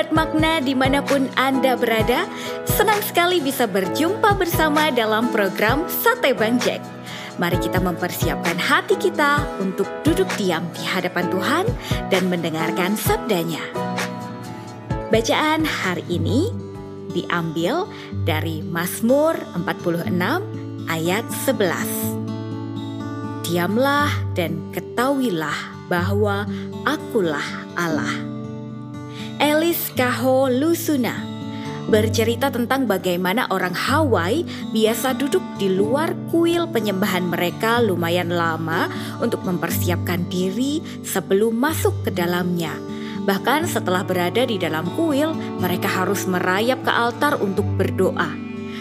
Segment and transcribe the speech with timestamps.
[0.00, 2.24] Sahabat makna di mana pun Anda berada,
[2.64, 6.80] senang sekali bisa berjumpa bersama dalam program Sate Bang Jack.
[7.36, 11.68] Mari kita mempersiapkan hati kita untuk duduk diam di hadapan Tuhan
[12.08, 13.60] dan mendengarkan sabdanya.
[15.12, 16.48] Bacaan hari ini
[17.12, 17.84] diambil
[18.24, 20.16] dari Mazmur 46
[20.88, 23.52] ayat 11.
[23.52, 26.48] Diamlah dan ketahuilah bahwa
[26.88, 27.44] akulah
[27.76, 28.39] Allah.
[29.40, 31.30] Elis Kaho Lusuna
[31.90, 38.86] bercerita tentang bagaimana orang Hawaii biasa duduk di luar kuil penyembahan mereka lumayan lama
[39.18, 42.72] untuk mempersiapkan diri sebelum masuk ke dalamnya.
[43.26, 48.32] Bahkan setelah berada di dalam kuil, mereka harus merayap ke altar untuk berdoa.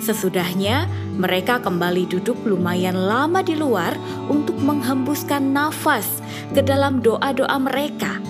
[0.00, 0.86] Sesudahnya,
[1.18, 3.92] mereka kembali duduk lumayan lama di luar
[4.32, 6.06] untuk menghembuskan nafas
[6.56, 8.29] ke dalam doa-doa mereka.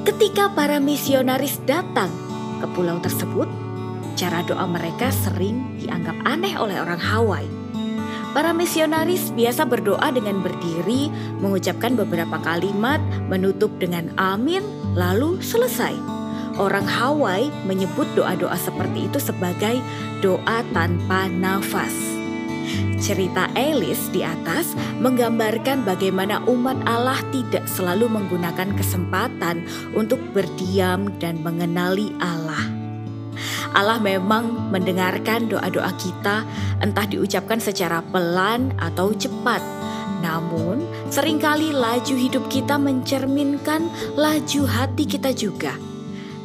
[0.00, 2.08] Ketika para misionaris datang
[2.56, 3.44] ke pulau tersebut,
[4.16, 7.48] cara doa mereka sering dianggap aneh oleh orang Hawaii.
[8.32, 11.12] Para misionaris biasa berdoa dengan berdiri,
[11.42, 14.64] mengucapkan beberapa kalimat, menutup dengan amin,
[14.96, 15.92] lalu selesai.
[16.56, 19.76] Orang Hawaii menyebut doa-doa seperti itu sebagai
[20.24, 22.09] doa tanpa nafas.
[23.00, 29.64] Cerita Elis di atas menggambarkan bagaimana umat Allah tidak selalu menggunakan kesempatan
[29.96, 32.60] untuk berdiam dan mengenali Allah.
[33.70, 36.44] Allah memang mendengarkan doa-doa kita,
[36.82, 39.62] entah diucapkan secara pelan atau cepat.
[40.20, 45.89] Namun, sering kali laju hidup kita mencerminkan laju hati kita juga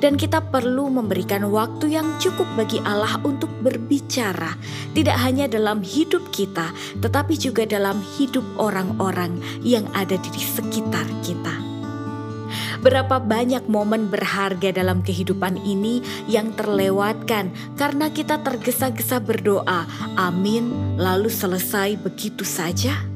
[0.03, 4.57] dan kita perlu memberikan waktu yang cukup bagi Allah untuk berbicara,
[4.91, 11.75] tidak hanya dalam hidup kita, tetapi juga dalam hidup orang-orang yang ada di sekitar kita.
[12.85, 21.33] Berapa banyak momen berharga dalam kehidupan ini yang terlewatkan karena kita tergesa-gesa berdoa, amin, lalu
[21.33, 23.14] selesai begitu saja.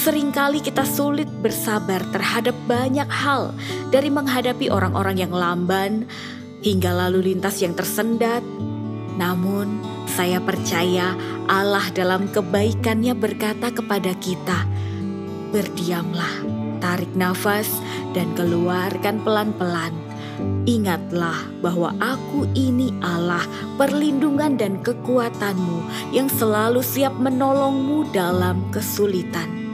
[0.00, 3.52] Seringkali kita sulit bersabar terhadap banyak hal,
[3.92, 6.08] dari menghadapi orang-orang yang lamban
[6.64, 8.40] hingga lalu lintas yang tersendat.
[9.20, 11.12] Namun, saya percaya
[11.52, 14.64] Allah dalam kebaikannya berkata kepada kita,
[15.52, 16.48] "Berdiamlah,
[16.80, 17.68] tarik nafas,
[18.16, 19.92] dan keluarkan pelan-pelan."
[20.64, 23.44] Ingatlah bahwa aku ini Allah,
[23.76, 29.69] perlindungan dan kekuatanmu yang selalu siap menolongmu dalam kesulitan.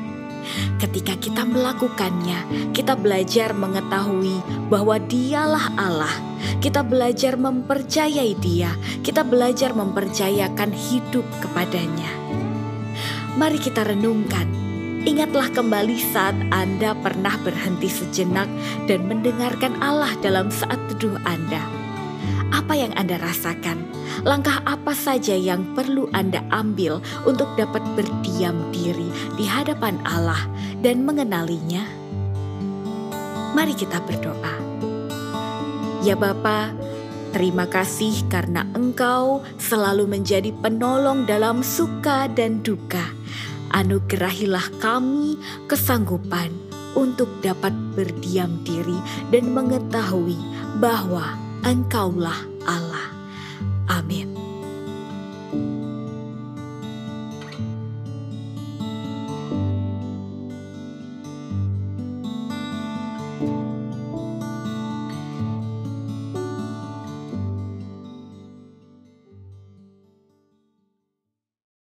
[0.76, 6.14] Ketika kita melakukannya, kita belajar mengetahui bahwa Dialah Allah.
[6.60, 12.10] Kita belajar mempercayai Dia, kita belajar mempercayakan hidup kepadanya.
[13.36, 14.48] Mari kita renungkan.
[15.06, 18.50] Ingatlah kembali saat Anda pernah berhenti sejenak
[18.90, 21.85] dan mendengarkan Allah dalam saat teduh Anda.
[22.54, 23.82] Apa yang Anda rasakan?
[24.24, 30.40] Langkah apa saja yang perlu Anda ambil untuk dapat berdiam diri di hadapan Allah
[30.80, 31.84] dan mengenalinya?
[33.56, 34.54] Mari kita berdoa.
[36.04, 36.70] Ya Bapa,
[37.32, 43.02] terima kasih karena Engkau selalu menjadi penolong dalam suka dan duka.
[43.74, 46.52] Anugerahilah kami kesanggupan
[46.96, 48.96] untuk dapat berdiam diri
[49.28, 50.38] dan mengetahui
[50.80, 52.55] bahwa Engkaulah